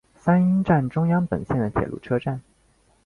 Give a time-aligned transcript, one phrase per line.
[0.17, 2.41] 三鹰站中央本线的铁路车站。